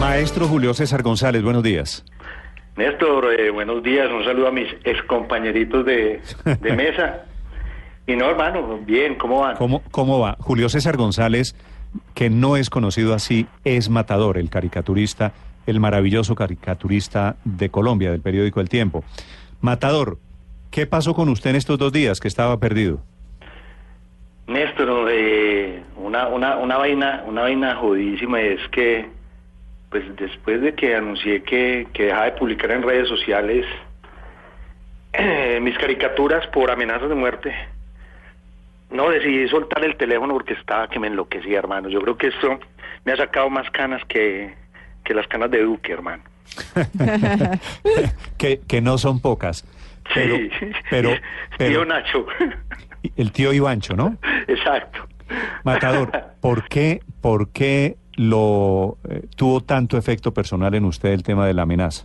[0.00, 2.06] Maestro Julio César González, buenos días.
[2.76, 6.22] Néstor, eh, buenos días, un saludo a mis excompañeritos de,
[6.60, 7.24] de mesa.
[8.06, 9.56] y no, hermano, bien, ¿cómo van?
[9.56, 10.36] ¿Cómo, ¿Cómo va?
[10.40, 11.54] Julio César González,
[12.14, 15.32] que no es conocido así, es Matador, el caricaturista,
[15.66, 19.04] el maravilloso caricaturista de Colombia, del periódico El Tiempo.
[19.60, 20.16] Matador,
[20.70, 23.00] ¿qué pasó con usted en estos dos días que estaba perdido?
[24.46, 29.19] Néstor, eh, una, una, una vaina, una vaina jodidísima es que,
[29.90, 33.66] pues después de que anuncié que, que dejaba de publicar en redes sociales
[35.12, 37.52] eh, mis caricaturas por amenazas de muerte,
[38.90, 41.88] no decidí soltar el teléfono porque estaba que me enloquecía, hermano.
[41.88, 42.60] Yo creo que esto
[43.04, 44.54] me ha sacado más canas que,
[45.04, 46.22] que las canas de Duque, hermano.
[48.38, 49.64] que, que no son pocas.
[50.14, 50.50] Pero, sí,
[50.88, 51.10] pero,
[51.58, 52.26] pero, tío Nacho.
[53.16, 54.16] El tío Ivancho, ¿no?
[54.48, 55.06] Exacto.
[55.62, 56.10] Matador,
[56.40, 61.54] ¿por qué, por qué lo eh, tuvo tanto efecto personal en usted el tema de
[61.54, 62.04] la amenaza?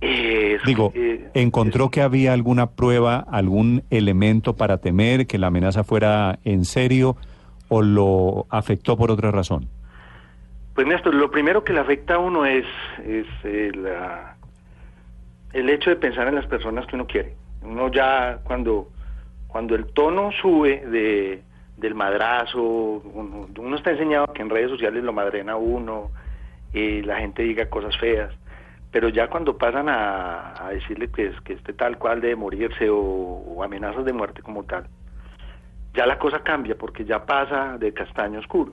[0.00, 5.84] Eh, Digo, eh, ¿encontró que había alguna prueba, algún elemento para temer que la amenaza
[5.84, 7.16] fuera en serio
[7.68, 9.68] o lo afectó por otra razón?
[10.74, 12.64] Pues Néstor, lo primero que le afecta a uno es,
[13.04, 13.26] es
[13.76, 14.36] la-
[15.52, 17.36] el hecho de pensar en las personas que uno quiere.
[17.62, 18.88] Uno ya cuando,
[19.46, 21.42] cuando el tono sube de,
[21.76, 26.10] del madrazo, uno, uno está enseñado que en redes sociales lo madrena a uno,
[26.72, 28.32] y la gente diga cosas feas,
[28.90, 32.88] pero ya cuando pasan a, a decirle que, es- que este tal cual debe morirse
[32.90, 34.84] o, o amenazas de muerte como tal,
[35.94, 38.72] ya la cosa cambia porque ya pasa de castaño oscuro.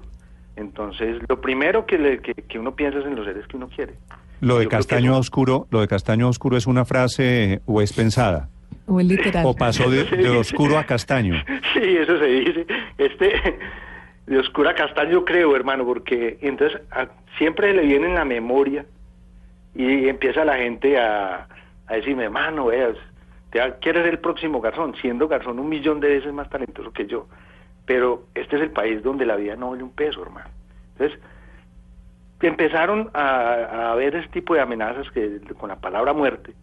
[0.55, 3.67] Entonces, lo primero que, le- que, que uno piensa es en los seres que uno
[3.69, 3.93] quiere.
[4.41, 8.49] Lo de Yo castaño oscuro, lo de castaño oscuro es una frase o es pensada
[8.87, 9.45] O el literal.
[9.45, 11.35] o pasó de, de oscuro a castaño.
[11.73, 12.65] Sí, eso se dice.
[12.97, 13.59] Este,
[14.25, 18.85] de oscura castaño creo, hermano, porque entonces a- siempre le viene en la memoria
[19.75, 21.47] y empieza la gente a,
[21.87, 22.69] a decirme, hermano,
[23.81, 27.27] quieres ser el próximo garzón, siendo garzón un millón de veces más talentoso que yo.
[27.85, 30.49] Pero este es el país donde la vida no vale un peso, hermano.
[30.93, 31.19] Entonces,
[32.41, 36.53] empezaron a, a ver ese tipo de amenazas que con la palabra muerte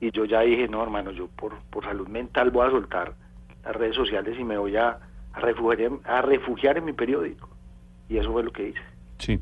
[0.00, 3.14] y yo ya dije no hermano yo por por salud mental voy a soltar
[3.64, 4.98] las redes sociales y me voy a,
[5.32, 7.48] a refugiar a refugiar en mi periódico
[8.08, 8.80] y eso fue lo que hice
[9.18, 9.38] Sí.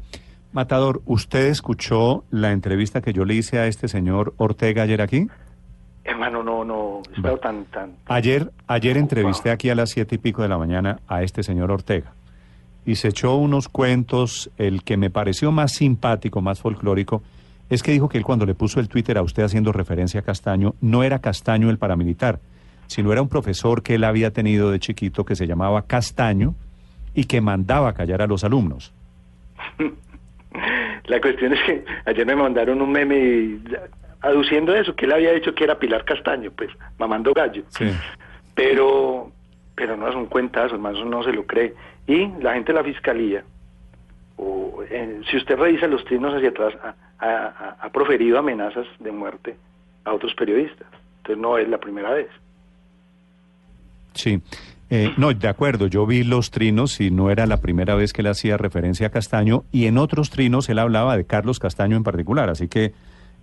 [0.53, 5.29] Matador, ¿usted escuchó la entrevista que yo le hice a este señor Ortega ayer aquí?
[6.05, 10.19] hermano no no he estado tan tan Ayer, ayer entrevisté aquí a las siete y
[10.19, 12.13] pico de la mañana a este señor Ortega
[12.89, 14.51] y se echó unos cuentos.
[14.57, 17.23] El que me pareció más simpático, más folclórico,
[17.71, 20.23] es que dijo que él cuando le puso el Twitter a usted haciendo referencia a
[20.23, 22.41] Castaño, no era Castaño el paramilitar,
[22.87, 26.55] sino era un profesor que él había tenido de chiquito que se llamaba Castaño
[27.15, 28.93] y que mandaba callar a los alumnos.
[31.07, 33.63] la cuestión es que ayer me mandaron un meme y-
[34.21, 37.87] aduciendo eso que él había dicho que era Pilar Castaño pues mamando gallo Sí.
[38.55, 39.31] pero
[39.77, 41.73] pero no cuentazo, hermano, eso no se lo cree.
[42.09, 43.45] Y la gente de la fiscalía,
[44.37, 46.75] o, eh, si usted revisa los trinos hacia atrás,
[47.19, 49.57] ha, ha- proferido amenazas de muerte
[50.05, 50.87] a otros periodistas.
[51.19, 52.29] Entonces no es la primera vez.
[54.15, 54.41] Sí.
[54.91, 58.23] Eh, no, de acuerdo, yo vi los trinos y no era la primera vez que
[58.23, 62.05] él hacía referencia a Castaño y en otros trinos él hablaba de Carlos Castaño en
[62.05, 62.95] particular, así que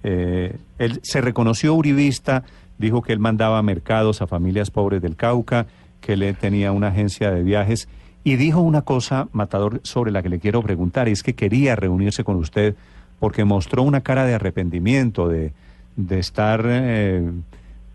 [0.04, 2.44] eh, él se reconoció uribista,
[2.80, 5.68] dijo que él mandaba mercados a familias pobres del Cauca,
[6.02, 7.88] que él tenía una agencia de viajes
[8.24, 12.24] y dijo una cosa, Matador, sobre la que le quiero preguntar, es que quería reunirse
[12.24, 12.76] con usted
[13.20, 15.54] porque mostró una cara de arrepentimiento, de,
[15.96, 17.32] de estar eh,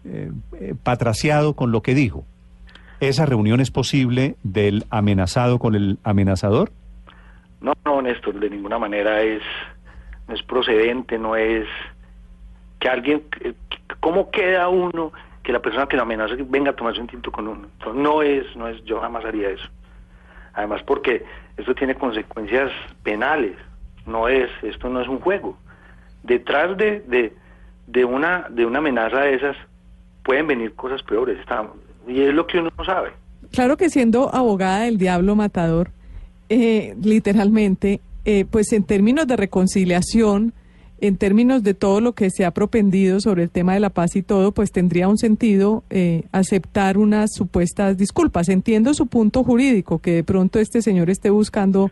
[0.05, 2.25] eh, eh, patraciado con lo que dijo.
[3.01, 6.71] ¿Esa reunión es posible del amenazado con el amenazador?
[7.61, 9.43] No, no, Néstor, de ninguna manera es,
[10.29, 11.67] no es procedente, no es
[12.79, 13.23] que alguien,
[14.01, 17.49] ¿cómo queda uno que la persona que lo amenaza venga a tomarse un tinto con
[17.49, 17.69] uno?
[17.95, 19.69] No es, no es, yo jamás haría eso.
[20.55, 21.25] Además porque
[21.57, 22.71] esto tiene consecuencias
[23.03, 23.57] penales,
[24.07, 25.57] no es, esto no es un juego.
[26.23, 27.33] Detrás de, de,
[27.87, 29.57] de una, de una amenaza de esas
[30.23, 31.39] pueden venir cosas peores,
[32.07, 33.11] y es lo que uno no sabe.
[33.53, 35.91] Claro que siendo abogada del diablo matador,
[36.49, 40.53] eh, literalmente, eh, pues en términos de reconciliación,
[41.01, 44.17] en términos de todo lo que se ha propendido sobre el tema de la paz
[44.17, 48.51] y todo, pues tendría un sentido eh, aceptar unas supuestas disculpas.
[48.51, 51.91] Entiendo su punto jurídico, que de pronto este señor esté buscando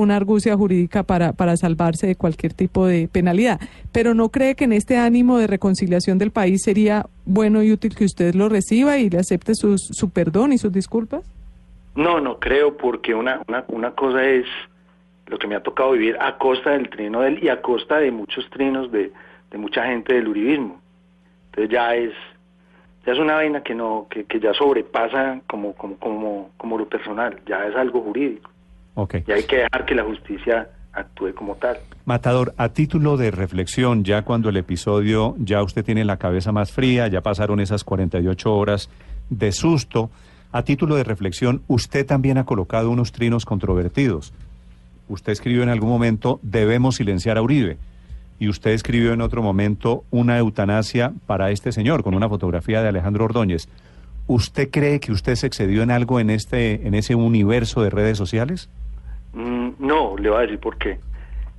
[0.00, 3.60] una argucia jurídica para, para salvarse de cualquier tipo de penalidad.
[3.92, 7.94] Pero ¿no cree que en este ánimo de reconciliación del país sería bueno y útil
[7.94, 11.24] que usted lo reciba y le acepte su perdón y sus disculpas?
[11.94, 14.46] No, no creo, porque una, una, una cosa es
[15.26, 17.98] lo que me ha tocado vivir a costa del trino de él y a costa
[17.98, 19.12] de muchos trinos de,
[19.50, 20.80] de mucha gente del uribismo.
[21.46, 22.12] Entonces ya es
[23.06, 26.88] ya es una vaina que no que, que ya sobrepasa como como como como lo
[26.88, 28.50] personal, ya es algo jurídico.
[28.94, 29.24] Okay.
[29.26, 31.78] Y hay que dejar que la justicia actúe como tal.
[32.04, 36.70] Matador, a título de reflexión, ya cuando el episodio, ya usted tiene la cabeza más
[36.70, 38.88] fría, ya pasaron esas 48 horas
[39.30, 40.10] de susto,
[40.52, 44.32] a título de reflexión, usted también ha colocado unos trinos controvertidos.
[45.08, 47.76] Usted escribió en algún momento, debemos silenciar a Uribe.
[48.38, 52.88] Y usted escribió en otro momento una eutanasia para este señor, con una fotografía de
[52.88, 53.68] Alejandro Ordóñez.
[54.26, 58.16] ¿Usted cree que usted se excedió en algo en, este, en ese universo de redes
[58.16, 58.68] sociales?
[59.34, 60.98] Mm, no, le voy a decir por qué.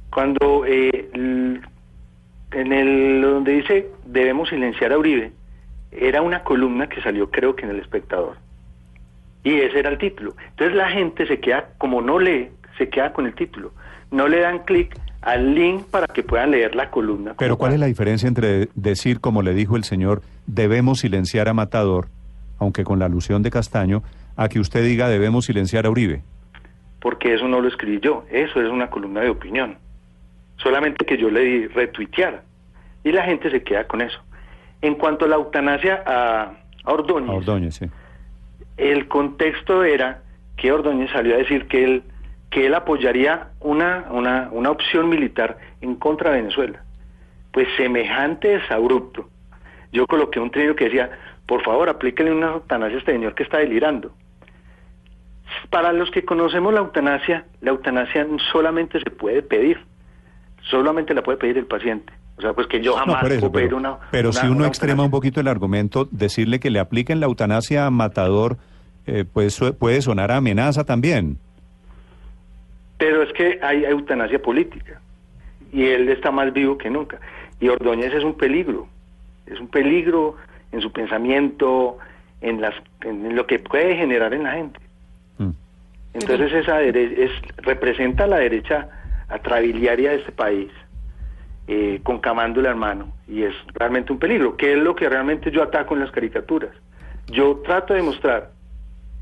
[0.09, 5.31] Cuando eh, en el donde dice debemos silenciar a Uribe,
[5.91, 8.37] era una columna que salió creo que en el espectador.
[9.43, 10.35] Y ese era el título.
[10.49, 13.73] Entonces la gente se queda, como no lee, se queda con el título.
[14.09, 17.35] No le dan clic al link para que puedan leer la columna.
[17.37, 21.53] Pero ¿cuál es la diferencia entre decir, como le dijo el señor, debemos silenciar a
[21.53, 22.07] Matador,
[22.57, 24.03] aunque con la alusión de Castaño,
[24.35, 26.23] a que usted diga debemos silenciar a Uribe?
[27.05, 29.77] Porque eso no lo escribí yo, eso es una columna de opinión.
[30.57, 32.41] Solamente que yo le di retuitear.
[33.03, 34.19] Y la gente se queda con eso.
[34.81, 36.53] En cuanto a la eutanasia a,
[36.83, 37.85] a Ordóñez, A Ordóñez, sí.
[38.77, 40.23] el contexto era
[40.57, 42.03] que Ordóñez salió a decir que él
[42.49, 46.81] que él apoyaría una, una, una opción militar en contra de Venezuela.
[47.51, 49.29] Pues semejante es abrupto.
[49.91, 51.11] Yo coloqué un trino que decía,
[51.45, 54.11] por favor, aplíquenle una eutanasia a este señor que está delirando.
[55.69, 59.79] Para los que conocemos la eutanasia, la eutanasia solamente se puede pedir,
[60.69, 62.11] solamente la puede pedir el paciente.
[62.37, 63.97] O sea, pues que yo jamás No, eso, puedo pedir pero, una.
[64.11, 67.85] pero una- si uno extrema un poquito el argumento, decirle que le apliquen la eutanasia
[67.85, 68.57] a Matador,
[69.07, 71.37] eh, pues puede sonar a amenaza también.
[72.97, 74.99] Pero es que hay eutanasia política
[75.71, 77.19] y él está más vivo que nunca.
[77.59, 78.87] Y Ordóñez es un peligro,
[79.45, 80.35] es un peligro
[80.71, 81.97] en su pensamiento,
[82.41, 84.79] en, las, en lo que puede generar en la gente.
[86.15, 88.87] Entonces esa es, representa la derecha
[89.27, 90.71] atrabiliaria de este país,
[91.67, 95.61] eh, con Camándula hermano, y es realmente un peligro, que es lo que realmente yo
[95.61, 96.71] ataco en las caricaturas.
[97.27, 98.51] Yo trato de mostrar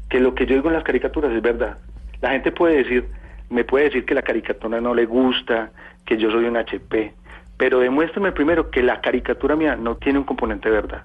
[0.07, 1.79] que lo que yo digo en las caricaturas es verdad.
[2.21, 3.07] La gente puede decir,
[3.49, 5.71] me puede decir que la caricatura no le gusta,
[6.05, 7.11] que yo soy un HP,
[7.57, 11.03] pero demuéstrame primero que la caricatura mía no tiene un componente de verdad.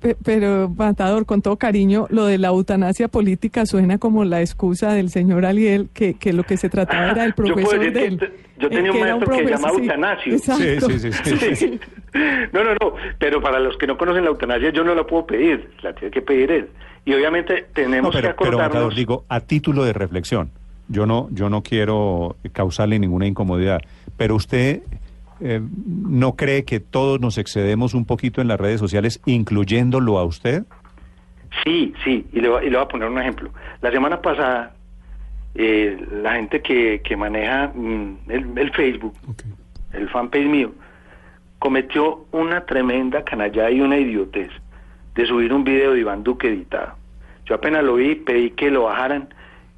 [0.00, 4.92] Pe- Pero, Matador, con todo cariño, lo de la eutanasia política suena como la excusa
[4.92, 7.90] del señor Aliel, que, que lo que se trataba era el Yo puedo profesor que
[7.90, 8.18] del...
[8.18, 10.38] te- yo eh, tenía un maestro que llamaba sí, Eutanasio.
[10.38, 11.56] Sí, sí, sí, sí.
[11.56, 11.80] Sí.
[12.52, 15.26] No, no, no, pero para los que no conocen la eutanasia yo no la puedo
[15.26, 16.68] pedir, la tiene que pedir él.
[17.04, 18.68] Y obviamente No, tenemos pero, que pero acordarnos...
[18.74, 20.50] Matador, digo, a título de reflexión,
[20.88, 23.82] yo no, yo no quiero causarle ninguna incomodidad,
[24.16, 24.80] pero usted
[25.40, 30.24] eh, no cree que todos nos excedemos un poquito en las redes sociales, incluyéndolo a
[30.24, 30.64] usted.
[31.64, 33.50] Sí, sí, y le, voy- y le voy a poner un ejemplo.
[33.80, 34.74] La semana pasada,
[35.54, 39.14] eh, la gente que, que maneja mm, el, el Facebook,
[39.92, 40.72] el fanpage mío,
[41.58, 44.50] cometió una tremenda canallada y una idiotez
[45.14, 46.92] de subir un video de Iván Duque editado.
[47.46, 49.28] Yo apenas lo vi, pedí que lo bajaran.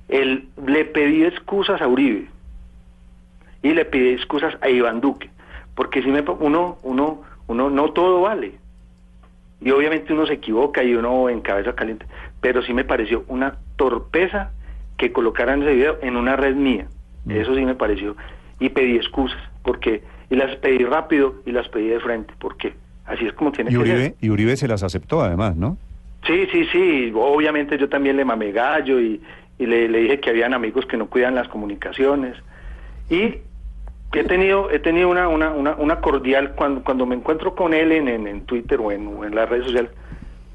[0.08, 2.26] Él, le pedí excusas a Uribe
[3.62, 5.29] y le pedí excusas a Iván Duque,
[5.80, 8.52] porque si me, uno, uno, uno, no todo vale.
[9.62, 12.04] Y obviamente uno se equivoca y uno en cabeza caliente,
[12.42, 14.50] pero sí me pareció una torpeza
[14.98, 16.86] que colocaran ese video en una red mía.
[17.24, 17.30] Mm.
[17.30, 18.14] Eso sí me pareció.
[18.58, 22.74] Y pedí excusas, porque y las pedí rápido y las pedí de frente, porque
[23.06, 24.14] así es como tiene Y que ser.
[24.20, 25.78] Y Uribe se las aceptó además, ¿no?
[26.26, 27.10] Sí, sí, sí.
[27.14, 29.18] Obviamente yo también le mamé gallo y,
[29.58, 32.36] y le, le dije que habían amigos que no cuidan las comunicaciones.
[33.08, 33.36] Y
[34.12, 37.92] he tenido, he tenido una, una, una, una cordial, cuando, cuando me encuentro con él
[37.92, 39.90] en, en, en Twitter o en, o en las redes sociales,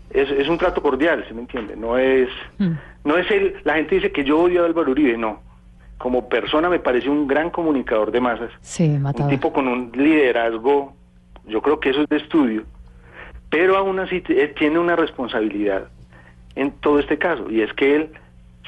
[0.10, 1.76] es, es un trato cordial, ¿se me entiende?
[1.76, 2.72] No es, Mm.
[3.04, 5.42] no es el, la gente dice que yo odio a Álvaro Uribe, no.
[5.98, 9.30] Como persona me parece un gran comunicador de masas Sí, un matador.
[9.32, 10.94] tipo con un liderazgo,
[11.48, 12.64] yo creo que eso es de estudio,
[13.50, 15.88] pero aún así eh, tiene una responsabilidad
[16.56, 18.10] en todo este caso, y es que él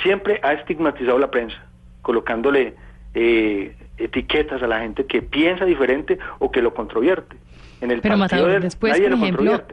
[0.04, 1.58] siempre ha estigmatizado la prensa,
[2.02, 2.76] colocándole
[3.14, 7.38] eh, etiquetas a la gente que piensa diferente o que lo controvierte.
[7.82, 9.64] En el Pero, Matador, de después, nadie por lo ejemplo,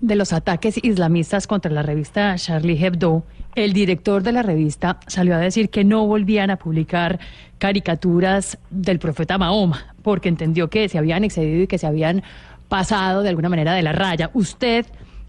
[0.00, 3.24] de los ataques islamistas contra la revista Charlie Hebdo,
[3.54, 7.18] el director de la revista salió a decir que no volvían a publicar
[7.58, 12.22] caricaturas del profeta Mahoma, porque entendió que se habían excedido y que se habían
[12.68, 14.30] pasado de alguna manera de la raya.
[14.34, 14.86] ¿Usted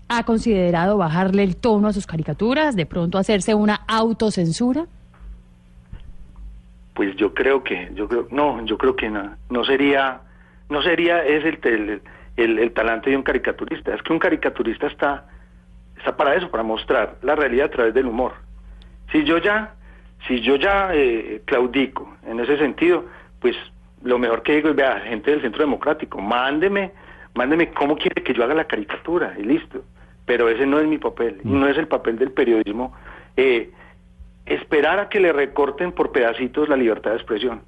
[0.07, 4.85] ha considerado bajarle el tono a sus caricaturas, de pronto hacerse una autocensura?
[6.99, 10.19] Pues yo creo que, yo creo, no, yo creo que no, no sería,
[10.67, 12.01] no sería es el, el,
[12.35, 13.95] el, el talante de un caricaturista.
[13.95, 15.25] Es que un caricaturista está,
[15.97, 18.33] está para eso, para mostrar la realidad a través del humor.
[19.13, 19.75] Si yo ya,
[20.27, 23.05] si yo ya eh, claudico en ese sentido,
[23.39, 23.55] pues
[24.03, 26.91] lo mejor que digo es, vea, gente del Centro Democrático, mándeme,
[27.33, 29.85] mándeme cómo quiere que yo haga la caricatura y listo.
[30.25, 32.93] Pero ese no es mi papel, y no es el papel del periodismo.
[33.37, 33.71] Eh,
[34.49, 37.61] esperar a que le recorten por pedacitos la libertad de expresión.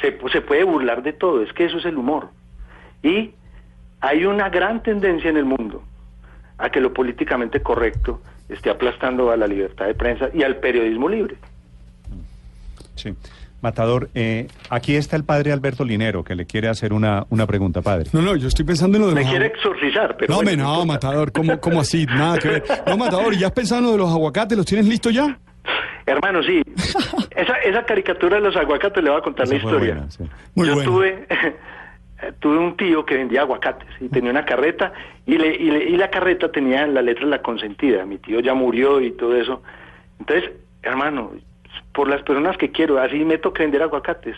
[0.00, 2.30] Se, se puede burlar de todo, es que eso es el humor.
[3.02, 3.32] Y
[4.00, 5.82] hay una gran tendencia en el mundo
[6.58, 11.08] a que lo políticamente correcto esté aplastando a la libertad de prensa y al periodismo
[11.08, 11.36] libre.
[12.94, 13.14] Sí.
[13.60, 17.82] Matador, eh, aquí está el padre Alberto Linero, que le quiere hacer una, una pregunta,
[17.82, 18.08] padre.
[18.12, 20.32] No, no, yo estoy pensando en lo de Me los quiere exorcizar, pero...
[20.32, 20.86] No, bueno, me, no.
[20.86, 22.06] Matador, ¿cómo, ¿cómo así?
[22.06, 22.64] Nada que ver.
[22.86, 24.56] No, Matador, ¿y ya has pensado en lo de los aguacates?
[24.56, 25.36] ¿Los tienes listos ya?
[26.06, 26.62] Hermano, sí.
[27.36, 29.94] esa, esa caricatura de los aguacates le voy a contar Esa la historia.
[29.94, 30.24] buena, sí.
[30.54, 31.26] Muy Yo tuve,
[32.40, 34.92] tuve un tío que vendía aguacates y tenía una carreta
[35.26, 38.04] y, le, y, le- y la carreta tenía la letra La Consentida.
[38.06, 39.62] Mi tío ya murió y todo eso.
[40.18, 40.50] Entonces,
[40.82, 41.32] hermano,
[41.92, 44.36] por las personas que quiero, así me toca vender aguacates.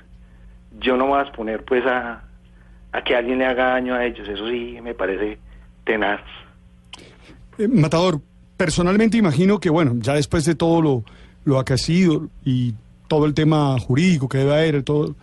[0.80, 2.22] Yo no voy a exponer pues a,
[2.92, 4.28] a que alguien le haga daño a ellos.
[4.28, 5.38] Eso sí me parece
[5.84, 6.20] tenaz.
[7.58, 8.20] Eh, Matador,
[8.56, 11.04] personalmente imagino que, bueno, ya después de todo lo,
[11.44, 12.74] lo acaecido y
[13.08, 15.14] todo el tema jurídico que debe haber, todo,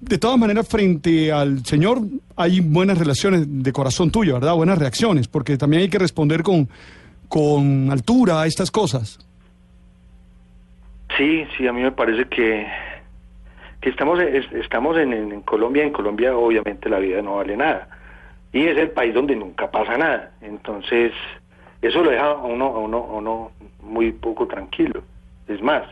[0.00, 2.00] de todas maneras, frente al señor
[2.36, 4.54] hay buenas relaciones de corazón tuyo, ¿verdad?
[4.54, 6.68] Buenas reacciones, porque también hay que responder con,
[7.28, 9.18] con altura a estas cosas.
[11.16, 12.66] Sí, sí, a mí me parece que,
[13.80, 15.82] que estamos, es- estamos en, en Colombia.
[15.84, 17.88] En Colombia, obviamente, la vida no vale nada.
[18.52, 20.32] Y es el país donde nunca pasa nada.
[20.42, 21.12] Entonces,
[21.80, 23.50] eso lo deja a uno, a uno, a uno
[23.82, 25.02] muy poco tranquilo.
[25.48, 25.84] Es más,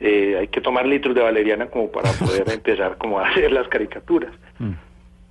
[0.00, 3.68] eh, hay que tomar litros de valeriana como para poder empezar como a hacer las
[3.68, 4.32] caricaturas.
[4.58, 4.72] Mm,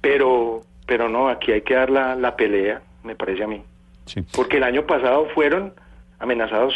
[0.01, 3.61] Pero, pero no, aquí hay que dar la, la pelea, me parece a mí.
[4.05, 4.21] sí.
[4.35, 5.73] Porque el año pasado fueron
[6.19, 6.73] amenazados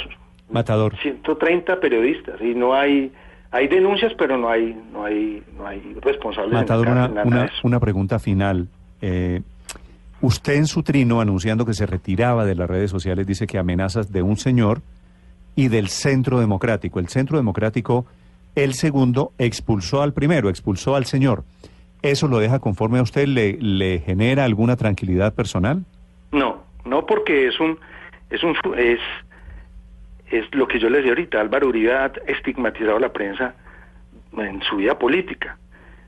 [0.49, 0.95] Matador.
[1.01, 3.11] 130 periodistas y no hay
[3.51, 7.79] hay denuncias pero no hay no hay no hay responsables Matador, la una, una, una
[7.81, 8.67] pregunta final.
[9.01, 9.41] Eh,
[10.21, 14.11] usted en su trino, anunciando que se retiraba de las redes sociales, dice que amenazas
[14.11, 14.81] de un señor
[15.57, 17.01] y del Centro Democrático.
[17.01, 18.05] El Centro Democrático,
[18.55, 21.43] el segundo, expulsó al primero, expulsó al señor.
[22.01, 23.27] ¿Eso lo deja conforme a usted?
[23.27, 25.83] ¿Le, le genera alguna tranquilidad personal?
[26.31, 27.77] no no porque es un
[28.29, 28.99] es un es
[30.29, 33.55] es lo que yo les decía ahorita Álvaro Uribe ha estigmatizado a la prensa
[34.37, 35.57] en su vida política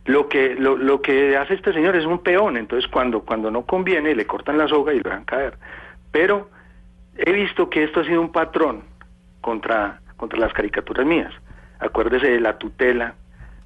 [0.06, 3.63] lo que lo, lo que hace este señor es un peón entonces cuando cuando no
[3.63, 5.58] conviene le cortan la soga y lo dejan caer
[6.12, 6.50] pero
[7.15, 8.84] he visto que esto ha sido un patrón
[9.41, 11.34] contra contra las caricaturas mías
[11.79, 13.13] acuérdese de la tutela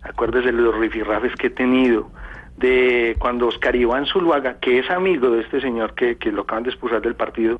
[0.02, 2.10] acuérdese de los rifirrafes que he tenido
[2.58, 6.64] de cuando Oscar Iván Zuluaga que es amigo de este señor que, que lo acaban
[6.64, 7.60] de expulsar del partido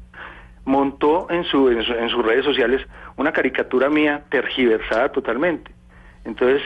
[0.66, 2.86] montó en, su, en, su- en sus redes sociales
[3.18, 5.72] una caricatura mía tergiversada totalmente.
[6.24, 6.62] Entonces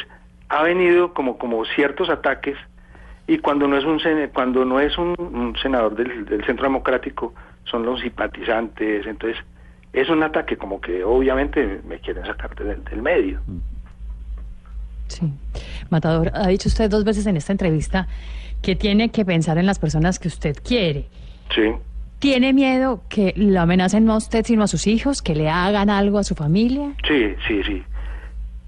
[0.50, 2.58] ha venido como, como ciertos ataques
[3.26, 4.00] y cuando no es un
[4.34, 9.08] cuando no es un, un senador del, del Centro Democrático son los simpatizantes.
[9.08, 9.44] Entonces
[9.94, 13.42] es un ataque como que obviamente me quieren sacar del, del medio.
[15.08, 15.32] Sí.
[15.90, 18.08] Matador, ha dicho usted dos veces en esta entrevista
[18.62, 21.08] que tiene que pensar en las personas que usted quiere.
[21.54, 21.72] Sí.
[22.20, 25.90] ¿Tiene miedo que lo amenacen no a usted sino a sus hijos, que le hagan
[25.90, 26.94] algo a su familia?
[27.08, 27.84] Sí, sí, sí.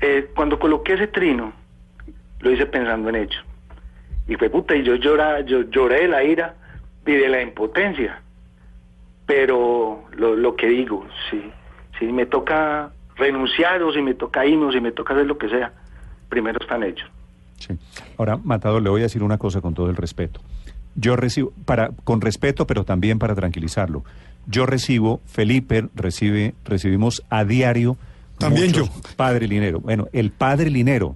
[0.02, 1.52] Eh, cuando coloqué ese trino,
[2.40, 3.40] lo hice pensando en ello.
[4.28, 6.56] Y fue puta, y yo, llora, yo lloré de la ira
[7.06, 8.22] y de la impotencia.
[9.30, 11.40] Pero lo, lo que digo, si,
[12.00, 15.38] si me toca renunciar o si me toca irme o si me toca hacer lo
[15.38, 15.72] que sea,
[16.30, 17.08] primero están hechos.
[17.60, 17.76] Sí.
[18.18, 20.42] Ahora, Matador, le voy a decir una cosa con todo el respeto.
[20.96, 24.04] Yo recibo, para, con respeto, pero también para tranquilizarlo.
[24.48, 27.98] Yo recibo, Felipe recibe, recibimos a diario.
[28.40, 28.86] También yo.
[29.16, 29.80] Padre Linero.
[29.80, 31.16] Bueno, el padre Linero,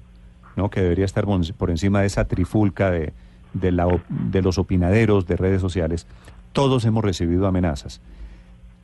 [0.55, 0.69] ¿no?
[0.69, 1.25] Que debería estar
[1.57, 3.11] por, encima de esa trifulca de,
[3.53, 6.05] de, la, op- de los opinaderos de redes sociales.
[6.53, 7.99] Todos hemos recibido amenazas.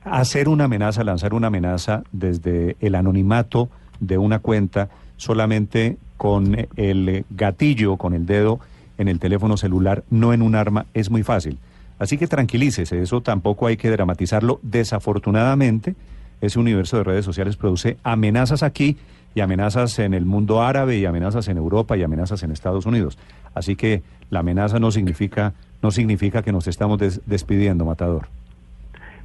[0.03, 7.25] Hacer una amenaza, lanzar una amenaza desde el anonimato de una cuenta solamente con el
[7.29, 8.59] gatillo, con el dedo
[8.97, 11.57] en el teléfono celular, no en un arma, es muy fácil.
[11.99, 14.59] Así que tranquilícese, eso tampoco hay que dramatizarlo.
[14.61, 15.95] Desafortunadamente,
[16.41, 18.97] ese universo de redes sociales produce amenazas aquí
[19.35, 23.17] y amenazas en el mundo árabe y amenazas en Europa y amenazas en Estados Unidos.
[23.53, 28.27] Así que la amenaza no significa, no significa que nos estamos des- despidiendo, Matador.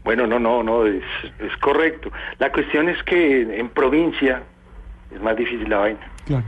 [0.04, 1.02] Bueno, no, no, no, es,
[1.40, 2.10] es correcto.
[2.38, 4.42] La cuestión es que en provincia
[5.14, 6.00] es más difícil la vaina.
[6.26, 6.44] Claro.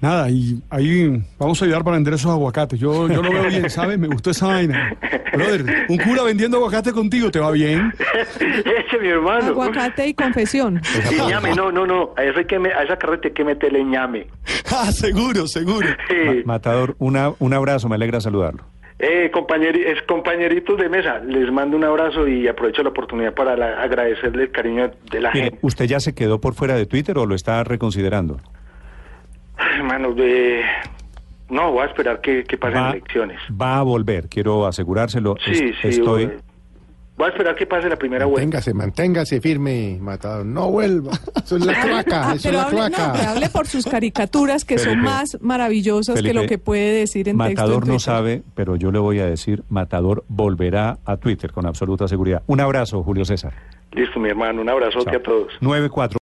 [0.00, 2.80] Nada, y ahí vamos a ayudar para vender esos aguacates.
[2.80, 3.98] Yo, yo lo veo bien, ¿sabes?
[3.98, 4.96] Me gustó esa vaina.
[5.34, 7.92] Brother, un cura vendiendo aguacate contigo, ¿te va bien?
[8.38, 9.48] Ese mi hermano.
[9.48, 10.80] Aguacate y confesión.
[11.10, 12.10] Y ñame, no, no, no.
[12.16, 14.26] A, eso hay que me- a esa carreta hay que meterle ñame.
[14.72, 15.88] Ah, seguro, seguro.
[16.24, 18.62] Ma- Matador, una, un abrazo, me alegra saludarlo.
[19.00, 23.56] eh, compañeri- es compañeritos de mesa, les mando un abrazo y aprovecho la oportunidad para
[23.56, 25.58] la- agradecerle el cariño de la Mire, gente.
[25.62, 28.38] ¿usted ya se quedó por fuera de Twitter o lo está reconsiderando?
[29.76, 30.62] Hermano, de...
[31.48, 33.38] no, voy a esperar que, que pasen Va, elecciones.
[33.60, 35.36] va a volver, quiero asegurárselo.
[35.44, 35.88] Sí, Es- sí.
[35.88, 36.34] Estoy, voy-
[37.16, 38.40] Voy a esperar que pase la primera vuelta.
[38.40, 40.46] Manténgase, manténgase firme, matador.
[40.46, 41.10] No vuelva.
[41.44, 44.64] Eso es la cloaca, eso es pero la hable, no, pero hable por sus caricaturas
[44.64, 47.50] que son más maravillosas que Felipe, lo que puede decir en texto.
[47.50, 51.66] en Matador no sabe, pero yo le voy a decir, Matador volverá a Twitter con
[51.66, 52.42] absoluta seguridad.
[52.46, 53.52] Un abrazo, Julio César.
[53.92, 55.20] Listo, mi hermano, un abrazote Chao.
[55.20, 55.52] a todos.
[55.60, 56.18] 9-4.